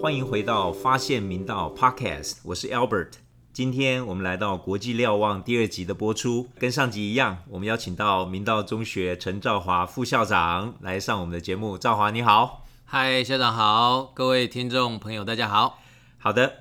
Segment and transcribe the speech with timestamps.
[0.00, 3.14] 欢迎回到发现明道 Podcast，我是 Albert。
[3.52, 11.76] 今天我们来到国际瞭望第二集的播出，跟上集一样，我们邀请到明道中学陈兆华副校长来上我们的节目。
[11.76, 15.80] 兆华你好，嗨，校长好，各位听众朋友大家好。
[16.16, 16.52] 好的，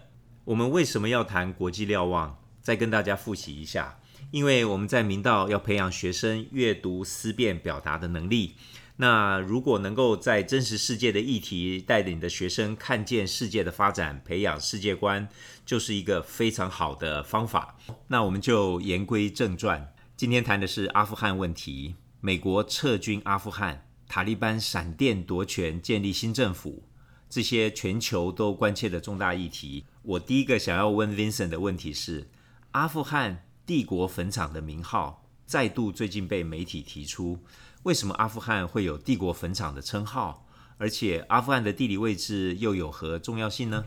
[0.45, 2.37] 我们为什么要谈国际瞭望？
[2.67, 3.97] 再跟大家复习一下，
[4.29, 8.55] 因为我们在明道要培养学生阅读、思辨、表达的能力。
[8.97, 15.29] 那如果能够在真实世界的议题带领的学生看见世界的发展，培养世界观，
[15.65, 17.77] 就是一个非常好的方法。
[18.09, 21.95] 那我们就言归正传，今天谈的是阿富汗问题。
[22.19, 26.83] 美国撤军阿富汗，塔利班闪电夺权，建立新政府，
[27.29, 29.85] 这些全球都关切的重大议题。
[30.01, 32.27] 我第一个想要问 Vincent 的问题是：
[32.71, 37.39] 阿富汗帝国坟场的名号再度最近被媒体提出。
[37.83, 40.45] 为什么阿富汗会有帝国坟场的称号？
[40.77, 43.85] 而且阿富汗的地理位置又有何重要性呢？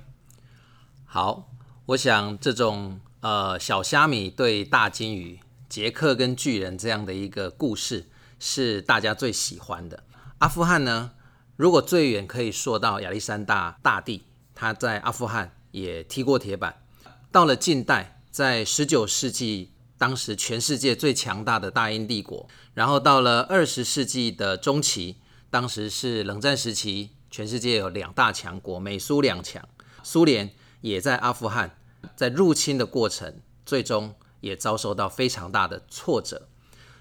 [1.05, 1.51] 好，
[1.87, 5.39] 我想这种呃小虾米对大金鱼、
[5.69, 10.03] 杰克跟巨人这样的一个故事是大家最喜欢的。
[10.39, 11.13] 阿富汗呢，
[11.57, 14.23] 如果最远可以说到亚历山大大帝，
[14.55, 16.83] 他在阿富汗也踢过铁板。
[17.31, 19.73] 到了近代，在十九世纪。
[20.01, 25.17] 当时全世界最强大的大英帝国，然后到了二十世纪的中期，
[25.51, 29.69] 当时是冷战时期，全世界有两大强国，美苏两强，
[30.03, 31.77] 苏联也在阿富汗，
[32.17, 36.49] 在入侵的过程，最终也遭受到非常大的挫折。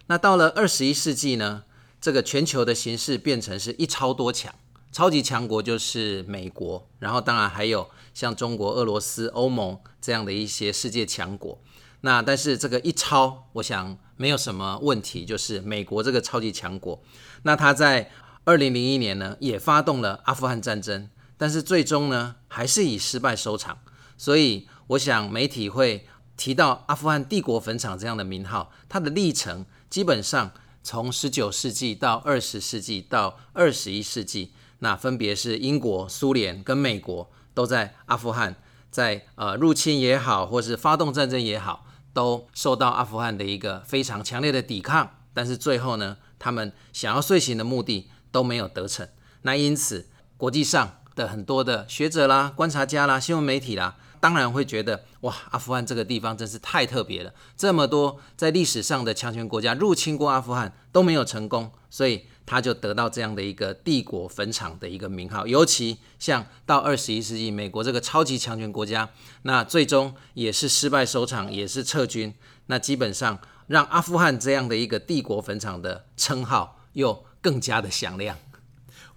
[0.07, 1.63] 那到了二十一世纪呢，
[2.01, 4.53] 这个全球的形势变成是一超多强，
[4.91, 11.61] 超级强国就是美国，然后当然还有像中国、俄罗斯、欧盟这样的一些世界强国。
[12.01, 17.03] 那但是这个一超，我想没有什么问题，就是美国这个超级强国，
[17.43, 18.09] 那他在
[18.45, 23.79] 二零零一年呢也发动了阿富汗战争，但是最终呢还是以失败收场。
[24.17, 38.55] 所以我想媒体会提到阿富汗帝国坟场这样的名号，它的历程基本上从十九世纪到二十世纪到二十一世纪，那分别是英国、苏联跟美国都在阿富汗，
[38.89, 41.85] 在呃入侵也好，或是发动战争也好。
[42.11, 49.07] 都受到阿富汗的一个非常强烈的抵抗，但是最后呢，他们想要遂行的目的都没有得逞。
[49.43, 62.25] 那因此，国际上的很多的学者啦、观察家啦、新闻媒体啦，当然会觉得，哇，阿富汗这个地方真是太特别了，这么多在历史上的强权国家入侵过阿富汗都没有成功，所以。
[62.49, 69.07] 他就得到这样的一个帝国坟场的一个名号，尤其像到二十一世纪，美国这个超级强权国家，
[69.43, 72.33] 那最终也是失败收场，也是撤军，
[72.65, 73.37] 那基本上
[73.67, 78.35] 让阿富汗这样的一个帝国坟场的称号又更加的响亮。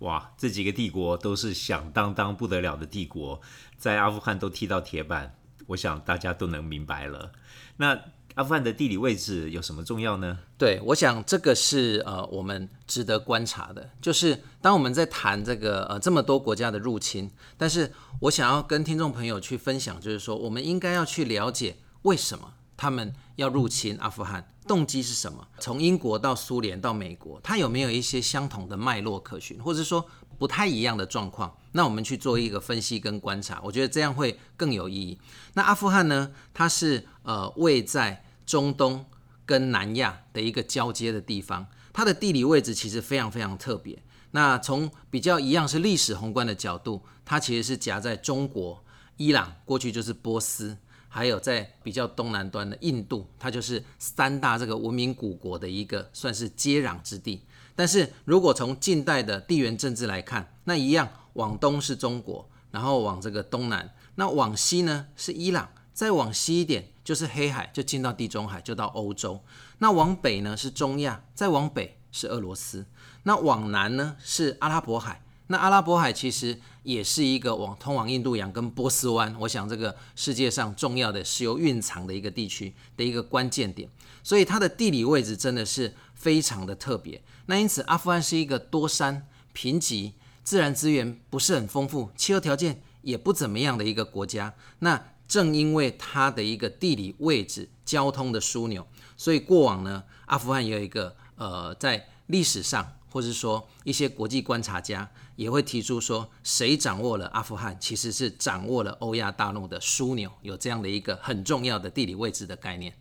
[0.00, 3.40] 哇，这几个帝国都是响当当不得了的帝国，
[3.78, 5.34] 在阿富汗都踢到铁板，
[5.68, 7.32] 我想大家都能明白了。
[7.78, 7.98] 那。
[8.34, 10.38] 阿富汗的地理位置有什么重要呢？
[10.56, 25.46] 对，我想这个是呃我们值得观察的，就是当我们在谈这个呃这么多国家的入侵，但是我想要跟听众朋友去分享，就是说我们应该要去了解为什么他们要入侵阿富汗，动机是什么？
[25.58, 30.02] 从英国到苏联到美国，它有没有一些相同的脉络可循，或者说
[30.38, 31.54] 不太一样的状况？
[31.72, 35.18] 那我们去做一个分析跟观察，我觉得这样会更有意义。
[35.52, 36.30] 那阿富汗呢？
[36.54, 39.04] 它是呃位在中东
[39.44, 44.02] 跟南亚的一个交接的地方，它的地理位置其实非常非常特别。
[44.30, 48.82] 那从比较一样是历史宏观的角度，它其实是夹在中国、
[49.18, 50.78] 伊朗过去就是波斯，
[51.12, 57.44] 还有在比较东南端的印度，它就是三大这个文明古国的一个算是接壤之地。
[57.76, 61.08] 但是如果从近代的地缘政治来看，那一样。
[61.34, 69.42] 往东是中国，然后往这个东南，那往西呢是伊朗，再往西一点就是黑海，就进到地中海，就到欧洲。
[69.78, 72.84] 那往北呢是中亚，再往北是俄罗斯。
[73.22, 75.22] 那往南呢是阿拉伯海，
[75.52, 83.86] 那阿拉伯海其实也是一个往通往印度洋跟波斯湾，我想这个世界上重要的石油蕴藏的一个地区的一个关键点，
[84.22, 87.22] 所以它的地理位置真的是非常的特别。
[87.44, 90.12] 那因此阿富汗是一个多山贫瘠。
[90.44, 94.52] 自然资源不是很丰富，气候条件也不怎么样的一个国家。
[94.80, 98.84] 那正因为它的一个地理位置、交通的枢纽，
[99.16, 112.94] 所以过往呢，阿富汗也有一个呃，在历史上，或者说一些国际观察家也会提出说，谁掌握了阿富汗，其实是掌握了欧亚大陆的枢纽，有这样的一个很重要的地理位置的概念。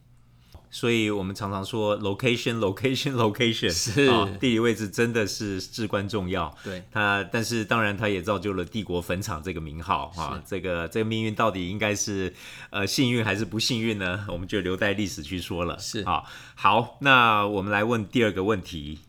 [0.73, 6.57] 所以我们常常说 location location location 是啊地理位置真的是至关重要。
[6.63, 10.41] 对它，但是当然它也造就了帝国坟场这个名号啊。
[10.47, 12.33] 这个这个命运到底应该是
[12.69, 14.25] 呃幸运还是不幸运呢？
[14.29, 15.77] 我们就留待历史去说了。
[15.77, 16.23] 是啊，
[16.55, 18.99] 好，那我们来问第二个问题：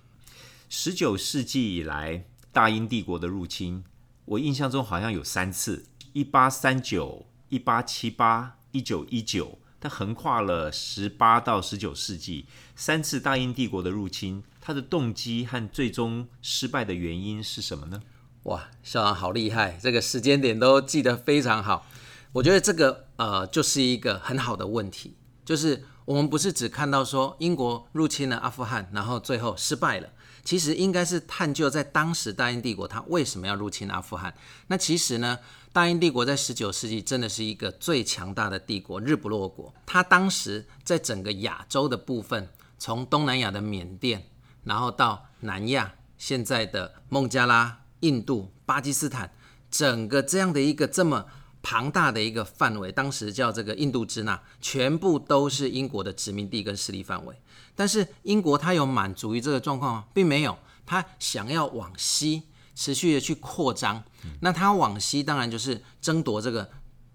[0.75, 3.85] 十九世纪以来，大英帝国的入侵，
[4.25, 5.85] 我印象中好像有三次：
[6.15, 9.59] 一八三九、一八七八、一九一九。
[9.79, 18.01] 它横跨了十八到十九世纪三次大英帝国的入侵，它的动机和最终失败的原因是什么呢？
[18.45, 21.87] 哇，校长好厉害，这个时间点都记得非常好。
[22.33, 30.09] 我觉得这个呃就是一个很好的问题，就是我们不是只看到说英国入侵了阿富汗，然后最后失败了。
[30.44, 34.35] 其实应该是探究在当时大英帝国它为什么要入侵阿富汗。
[34.67, 35.39] 那其实呢，
[35.73, 39.73] 大英帝国在十九世纪真的是一个最强大的帝国，日不落国。
[39.87, 42.49] 它当时在整个亚洲的部分，
[42.79, 44.29] 从东南亚的缅甸，
[44.65, 49.33] 然后到南亚现在的孟加拉、印度、巴基斯坦，
[49.71, 51.27] 整个这样的一个这么
[51.62, 57.41] 庞大的一个范围，当时叫这个印度支那，全部都是英国的殖民地跟势力范围。
[57.75, 60.05] 但是英国它有满足于这个状况吗？
[60.12, 62.43] 并没有，它想要往西
[62.75, 64.03] 持续的去扩张。
[64.41, 66.69] 那它往西当然就是争夺这个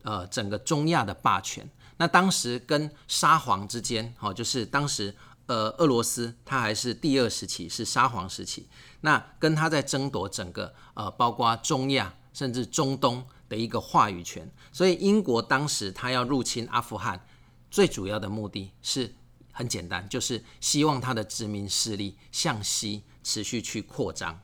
[0.04, 1.70] 呃整个中亚的霸权。
[1.98, 5.14] 那当时跟沙皇之间，好，就是当时
[5.48, 8.68] 呃俄罗斯它还是第二时期，是沙皇时期。
[9.02, 14.50] 那跟他在争夺整个呃包括中亚甚至中东的一个话语权。
[14.72, 17.26] 所以英国当时他要入侵阿富汗，
[17.70, 19.14] 最主要的目的是。
[19.58, 24.40] 很简单，就是希望他的殖民势力向西持续去扩张。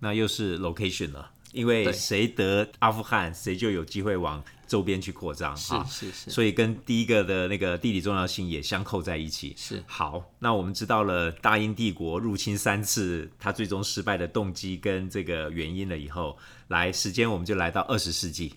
[0.00, 5.84] 那又是 location 了，因为谁得阿富汗，谁就有机会往周边去扩张啊。
[5.84, 9.54] 是是是，所以跟第一个的那个地理重要性也相扣在一起。
[9.56, 16.36] 是好，那我们知道了大英帝国入侵三次，它最终失败的动机跟这个原因了以后，
[16.72, 18.56] 来时间我们就来到二十世纪。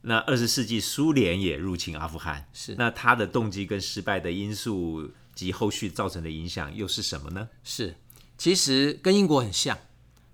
[0.00, 5.12] 那二十世纪苏联也入侵阿富汗，是那他的动机跟失败的因素。
[5.32, 7.48] 及后续造成的影响又是什么呢？
[7.64, 7.94] 是，
[8.36, 9.78] 其实跟英国很像。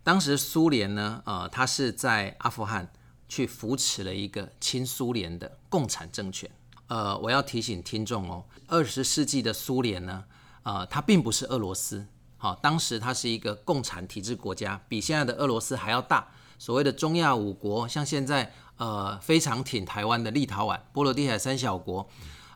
[0.02, 2.90] 当时苏联呢，呃，它是在阿富汗
[3.28, 6.50] 去扶持了一个亲苏联的共产政权。
[6.88, 10.24] 呃，我要提醒听众哦，二十世纪的苏联呢，
[10.64, 12.04] 呃，它并不是俄罗斯。
[12.36, 16.32] 好，当时它是一个共产体制国家，比现在的俄罗斯还要大。
[16.58, 22.08] 所谓的中亚五国，像现在呃非常挺台湾的立陶宛、波罗的海三小国。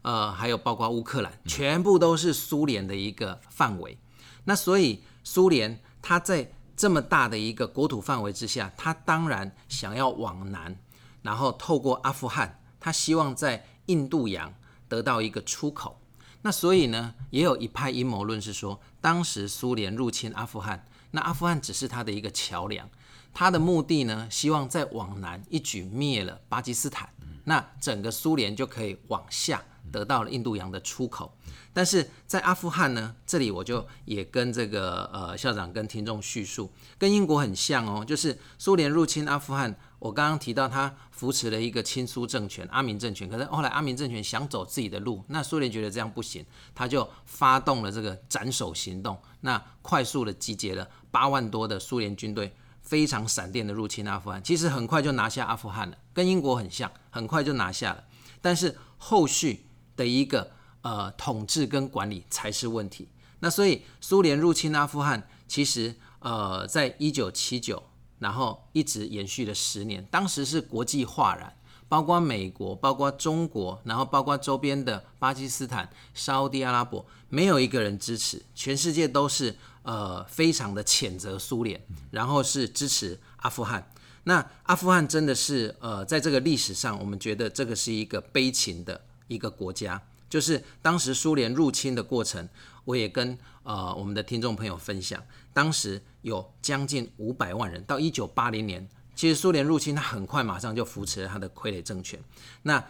[0.02, 3.98] 呃，还有包括乌克兰，全部都是苏联的一个范围。
[4.44, 10.74] 那所以苏联它在这么大的一个国土范围之下，它当然想要往南，
[11.20, 14.54] 然后透过阿富汗，它希望在印度洋
[14.88, 16.00] 得到一个出口。
[16.40, 22.88] 那所以呢，也有一派阴谋论是说，当时苏联入侵阿富汗，那阿富汗只是它的一个桥梁，
[23.32, 27.08] 他的目的呢，希望再往南一举灭了巴基斯坦，
[27.44, 29.62] 那整个苏联就可以往下。
[29.90, 31.36] 得到了印度洋的出口，
[31.72, 52.54] 但是在阿富汗呢，这里我就也跟这个呃校长跟听众叙述，跟英国很像哦，就是苏联入侵阿富汗，我刚刚提到他扶持了一个亲苏政权阿明政权，可是后来阿明政权想走自己的路，那苏联觉得这样不行，他就发动了这个斩首行动，那快速的集结了八万多的苏联军队，
[52.90, 58.04] 非常闪电的入侵阿富汗，其实很快就拿下阿富汗了，跟英国很像，很快就拿下了，
[58.42, 59.66] 但是后续。
[59.96, 63.06] 的一个呃统治跟管理才是问题。
[63.40, 67.82] 那所以苏联入侵阿富汗，其实呃在一九七九，
[68.18, 70.02] 然后一直延续了十年。
[70.10, 71.54] 当时是国际哗然，
[71.90, 81.78] 包括美国，包括中国，然后包括周边的巴基斯坦、沙地阿拉伯，没有一个人支持，全世界都是呃非常的谴责苏联，
[82.10, 83.92] 然后是支持阿富汗。
[84.24, 88.98] 那阿富汗真的是呃在这个历史上，我们觉得这个是一个悲情的。
[89.30, 92.48] 一个国家，就是当时苏联入侵的过程，
[92.84, 98.88] 我也跟呃我们的听众朋友分享，当时有将近五百万人，到一九八零年，
[99.20, 102.18] 其实苏联入侵，他很快马上就扶持了他的傀儡政权。
[102.62, 102.82] 那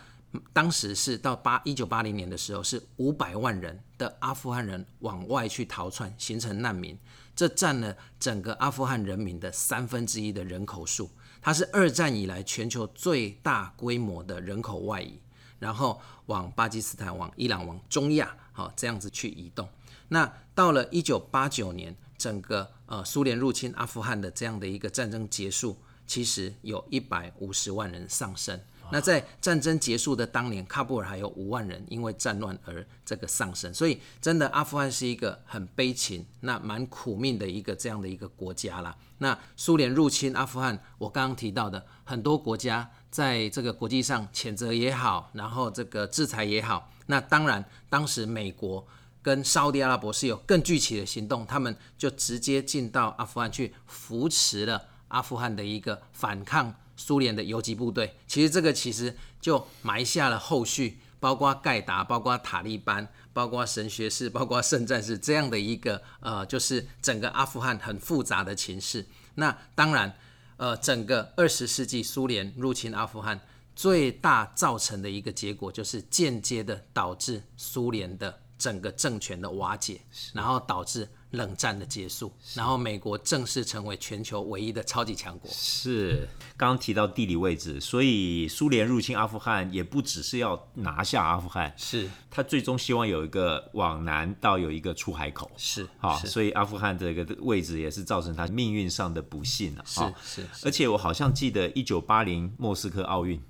[0.52, 6.96] 当时是到八一九八零年的时候，是五百万人的阿富汗人往外去逃窜，形成难民，
[7.34, 11.10] 这占了整个阿富汗人民的三分之一的人口数，
[11.42, 15.18] 它是二战以来全球最大规模的人口外移。
[15.58, 19.68] 然后往巴基斯坦、往伊朗、往中亚，好这样子去移动。
[20.06, 25.76] 那到了一九八九年，整个呃苏联入侵阿富汗的这样的一个战争结束，
[26.10, 28.60] 其实有一百五十万人丧生。
[28.90, 33.72] 那在战争结束的当年，喀布尔还有五万人因为战乱而这个丧生。
[33.72, 38.96] 所以，真的阿富汗是一个很悲情、那蛮苦命的一个这样的一个国家啦。
[39.18, 48.84] 那苏联入侵阿富汗，我刚刚提到的很多国家在这个国际上谴责也好，然后这个制裁也好，那当然当时美国。
[49.22, 58.16] 跟沙特阿拉伯是有更具体的行动，他们就直接进到阿富汗去扶持了阿富汗的一个反抗苏联的游击部队。
[58.26, 69.06] 其实这个其实就埋下了后续，包括盖达、包括塔利班、包括神学士、包括圣战士这样的一个呃，就是整个阿富汗很复杂的情势。
[69.36, 70.12] 那当然，
[70.56, 73.40] 呃，整个二十世纪苏联入侵阿富汗
[73.76, 78.40] 最大造成的一个结果，就是间接的导致苏联的。
[78.60, 80.02] 整个政权的瓦解，
[80.34, 85.50] 然后导致冷战的结束，然后美国正式成为全球唯一的超级强国。
[85.50, 95.50] 是，刚刚提到地理位置，所以苏联入侵阿富汗也不只是要拿下阿富汗，是他最终希望有一个往南到有一个出海口。
[95.56, 99.84] 是，好，所以阿富汗这个位置也是造成他命运上的不幸了。
[99.87, 103.40] 是是，而且我好像记得一九八零莫斯科奥运。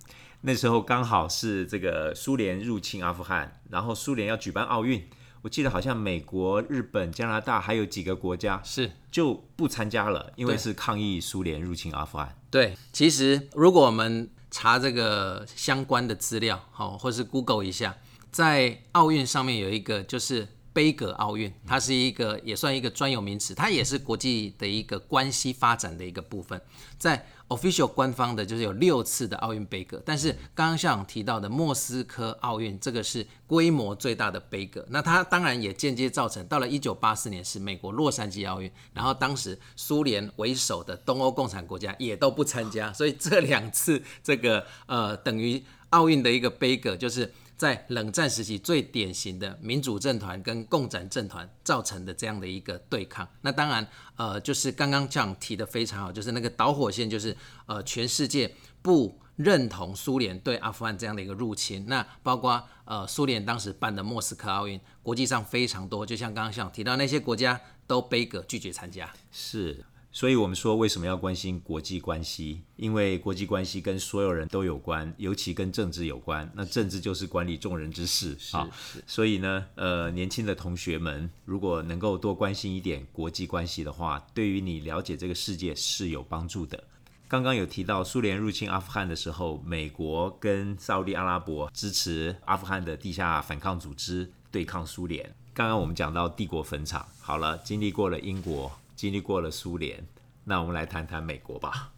[0.43, 5.07] 那时候刚好是这个苏联入侵阿富汗，然后苏联要举办奥运，
[5.43, 12.37] 我记得好像美国、日本、加拿大还有几个国家是就不参加了，因为是抗议苏联入侵阿富汗。
[12.51, 17.97] 对，其实如果我们查这个相关的资料，好，或是 Google 一下，
[18.31, 26.61] 在奥运上面有一个就是杯葛奥运，它是一个也算一个专有名词，它也是国际的一个关系发展的一个部分，
[26.99, 27.27] 在。
[27.51, 34.83] Official 官方的就是有六次的奥运杯葛，但是刚刚校长提到的莫斯科奥运，这个是规模最大的杯葛。
[34.89, 47.31] 那它当然也间接造成，到了一九八四年是美国洛杉矶奥运，然后当时苏联为首的东欧共产国家也都不参加，所以这两次这个呃等于奥运的一个杯葛就是。
[47.61, 53.87] 在冷战时期最典型的民主政团跟共产政团造成的这样的一个对抗，那当然，
[54.17, 57.37] 呃，就是刚刚这样提的非常好，就是那个导火线就是
[57.67, 58.51] 呃，全世界
[58.81, 69.85] 不认同苏联对阿富汗这样的一个入侵，那包括呃，苏联当时办的莫斯科奥运，国际上非常多，就像刚刚像提到那些国家都悲歌拒绝参加，是。
[70.13, 72.63] 所以，我们说为什么要关心国际关系？
[72.75, 76.51] 因为国际关系跟所有人都有关，尤其跟政治有关。
[76.53, 78.69] 那政治就是管理众人之事啊。
[79.07, 86.83] 所以呢，呃，年轻的同学们，如果能够多关心一点国际关系的话，对于你了解这个世界是有帮助的。
[87.29, 95.33] 刚刚有提到苏联入侵阿富汗的时候，美国跟沙地阿拉伯支持阿富汗的地下反抗组织对抗苏联。
[95.55, 98.73] 刚刚我们讲到帝国坟场，好了，经历过了英国。
[99.01, 100.07] 经历过了苏联，
[100.45, 101.91] 那我们来谈谈美国吧。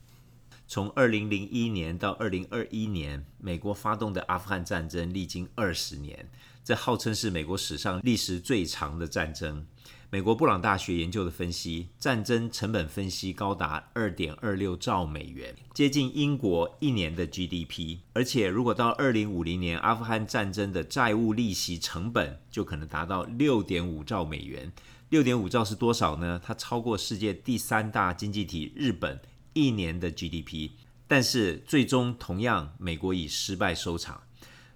[0.68, 6.30] 从二零零一年到二零二一年，美国发动的阿富汗战争历经二十年，
[6.62, 9.66] 这号称是美国史上历时最长的战争。
[10.14, 18.00] 美国布朗大学研究的分析，战争成本分析高达二点二六兆美元，接近英国一年的 GDP。
[18.12, 24.70] 而且，如果到二零五零年，阿富汗战争的债务利息成本就可能达到六点五兆美元。
[25.08, 26.38] 六点五兆是多少呢？
[26.44, 29.18] 它超过世界第三大经济体日本
[29.54, 30.72] 一年的 GDP，
[31.08, 34.20] 但是最终同样美国以失败收场。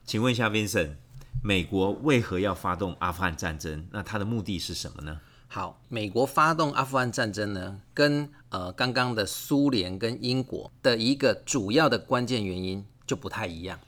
[0.03, 0.93] 请问一下 Vincent，
[1.43, 3.87] 美国为何要发动阿富汗战争？
[3.91, 5.21] 那它的目的是什么呢？
[5.49, 13.79] 好，美国发动阿富汗战争呢，跟呃刚刚的苏联跟英国的一个主要的关键原因就不太一样。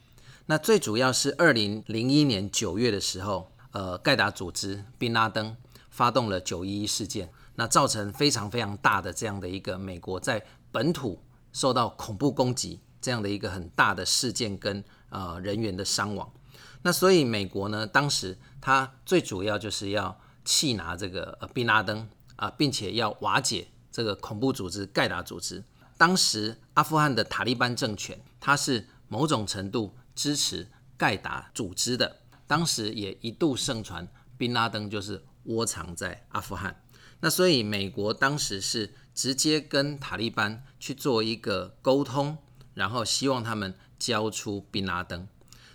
[0.47, 5.57] 那最主要是二零零一年九月的时候，呃盖达组织宾拉登。
[5.91, 11.21] 发动了九一一事件，那造成非常非常大的这样的一个美国在本土
[11.53, 16.31] 受到恐怖攻击这样的一个很大的事件跟呃人员的伤亡。
[16.83, 20.17] 那所以美国呢，当时他最主要就是要
[20.49, 25.63] 弃拿这个呃宾拉登啊，并且要瓦解这个恐怖组织盖达组织。
[25.99, 32.17] 当时阿富汗的塔利班政权，它是某种程度支持盖达组织的。
[32.47, 35.23] 当时也一度盛传宾拉登就是。
[35.45, 36.83] 窝藏在阿富汗，
[37.21, 42.37] 那所以美国当时是直接跟塔利班去做一个沟通，
[42.75, 45.27] 然后希望他们交出宾拉登。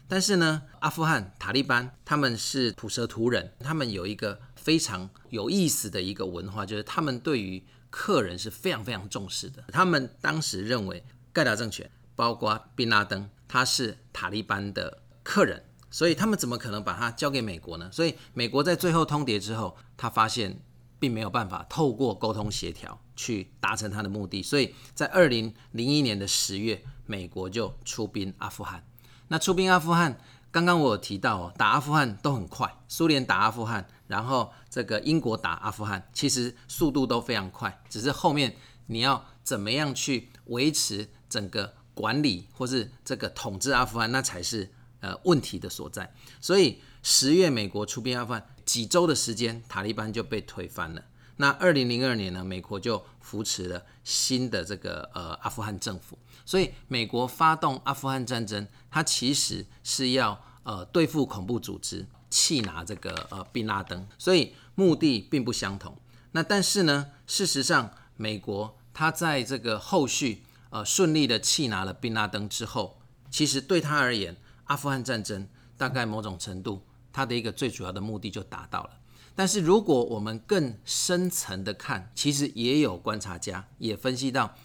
[0.07, 9.63] 但是呢，阿富汗塔利班他们是普什图人，他们有一个非常有意思的一个文化，就是他们对于客人是非常非常重视的。
[9.73, 15.63] 他们当时认为盖达政权，包括宾拉登，他是塔利班的客人。
[15.91, 17.87] 所以他们怎么可能把它交给美国呢？
[17.91, 20.59] 所以美国在最后通牒之后，他发现
[20.97, 24.41] 并没有办法透过沟通协调去达成他的目的。
[24.41, 28.83] 所以在二零零一年的十月，美国就出兵阿富汗。
[29.27, 30.17] 那出兵阿富汗，
[30.49, 38.55] 刚刚我有提到哦，打阿富汗都很快，苏联打阿富汗，然后这个英国打阿富汗，其实速度都非常快，只是后面
[38.85, 46.13] 你要怎么样去维持整个管理或是这个统治阿富汗，那才是呃问题的所在。
[46.39, 51.03] 所以十月美国出兵阿富汗，几周的时间，塔利班就被推翻了。
[51.37, 56.15] 那二零零二年呢，美国就扶持了新的这个呃阿富汗政府。
[56.45, 65.95] 所以美国发动阿富汗战争，它其实是要呃对付恐怖组织，气拿这个呃宾拉登，所以目的并不相同。
[66.31, 72.99] 那但是呢，事实上美国他在这个后续呃顺利的气拿了宾拉登之后，
[73.29, 75.47] 其实对他而言，阿富汗战争
[75.77, 78.89] 大概某种程度它的一个最主要的目的就达到了。
[79.35, 84.55] 但是如果我们更深层的看，其实也有观察家也分析到，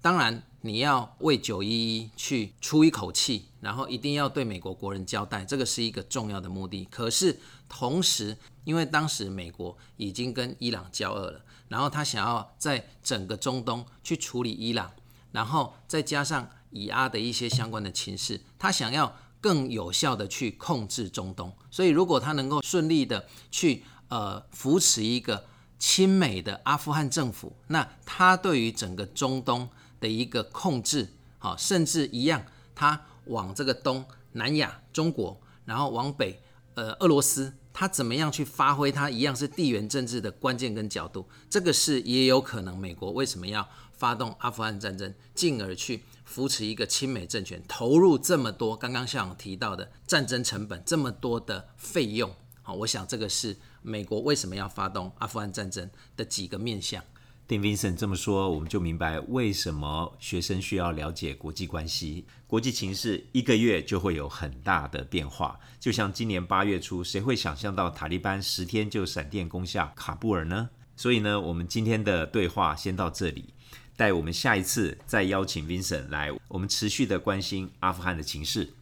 [0.00, 0.42] 当然。
[0.62, 6.84] 你要为九一一去出一口气，然后一定要对美国国人交代，这个是一个重要的目的。
[6.90, 7.38] 可是
[7.68, 14.90] 同时，因为当时美国已经跟伊朗交恶了，然后他想要在整个中东去处理伊朗，
[15.30, 21.52] 然后再加上以阿的一些相关的情势，他想要更有效的去控制中东。
[21.70, 25.46] 所以，如果他能够顺利的去呃扶持一个
[25.78, 29.68] 亲美的阿富汗政府，那他对于整个中东。
[30.00, 36.40] 的一个控制，好，甚至一样，它往这个东南亚、中国，然后往北，
[36.74, 42.76] 呃，俄罗斯，它怎么样去发挥它一样是地缘政治的关键跟角度，这个是也有可能。
[42.78, 57.02] 美国为什么要发动阿富汗战争，进而去扶持一个亲美政权，投入这么多刚刚像提到的战争成本，这么多的费用，好，我想这个是美国为什么要发动阿富汗战争的几个面向。
[57.48, 65.58] 丁 Vincent 这么说，我们就明白为什么学生需要了解国际关系、国际情势，一个月就会有很大的变化。
[65.80, 70.68] 就像今年八月初，谁会想象到塔利班十天就闪电攻下喀布尔呢？
[70.94, 73.54] 所以呢，我们今天的对话先到这里，
[73.96, 78.74] 待我们下一次再邀请 Vincent 来，我们持续的关心阿富汗的情势。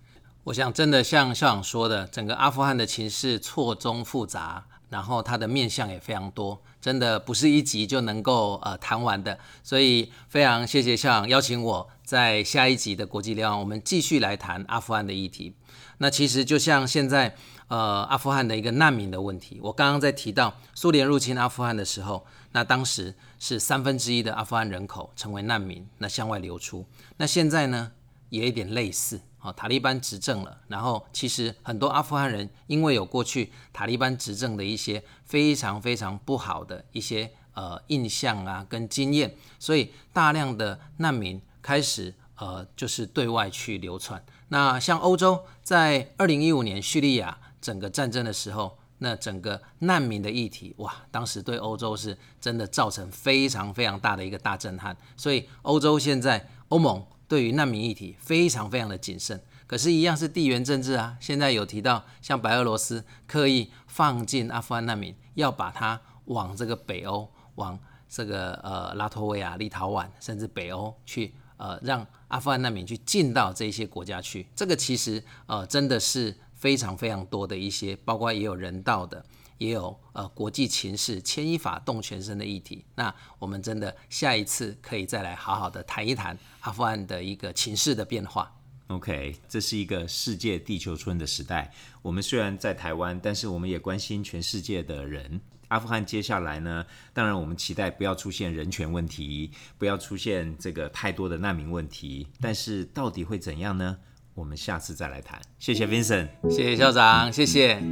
[0.43, 4.67] 我想，真的像校长说的，整个阿富汗的情势错综复杂。
[4.89, 15.53] 然后它的面相也非常多，真的不是一集就能够呃谈完的，所以非常谢谢校长邀请我在下一集的国际聊，我们继续来谈阿富汗的议题。
[15.99, 17.35] 那其实就像现在
[17.67, 26.87] 呃阿富汗的一个难民的问题，我刚刚在提到苏联入侵阿富汗的时候，那当时是三分之一的阿富汗人口成为难民，那向外流出。
[27.17, 27.91] 那现在呢，
[28.29, 29.21] 也有点类似。
[29.53, 44.25] 塔利班执政了，然后其实很多阿富汗人因为有过去塔利班执政的一些非常非常不好的一些呃印象啊跟经验，所以大量的难民开始呃就是对外去流窜。
[44.49, 54.97] 那像欧洲在二零一五年叙利亚整个战争的时候，那整个难民的议题哇，当时对欧洲是真的造成非常非常大的一个大震撼。
[55.17, 57.05] 所以欧洲现在欧盟。
[57.29, 61.17] 对于难民议题非常非常的谨慎，可是，一样是地缘政治啊。
[61.21, 74.47] 现在有提到，像白俄罗斯刻意放进阿富汗难民，要把它往这个北欧，往这个呃拉脱维亚、立陶宛，甚至北欧去，呃，让阿富汗难民去进到这些国家去。
[74.55, 79.25] 这个其实呃真的是非常非常多的一些，包括也有人道的。
[79.59, 88.53] 也有呃国际情势牵一发动全身的议题，那我们真的下一次可以再来好好的谈一谈阿富汗的一个情势的变化。
[88.89, 91.73] OK，这是一个世界地球村的时代。
[92.03, 95.41] 我们虽然在台湾，但是我们也关心全世界的人。
[95.69, 96.87] 阿富汗接下来呢？
[97.13, 102.29] 当然我们期待不要出现人权问题，不要出现这个太多的难民问题。
[102.41, 103.99] 但是到底会怎样呢？
[104.35, 105.43] 我们下次再来谈。
[105.59, 107.83] 谢谢 Vincent，谢谢校长，谢谢。